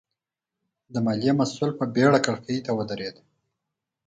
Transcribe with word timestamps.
د 0.93 0.95
ماليې 1.05 1.31
مسوول 1.39 1.71
په 1.79 1.85
بېړه 1.95 2.19
کړکۍ 2.25 2.57
ته 2.65 2.71
ودرېد. 2.77 3.15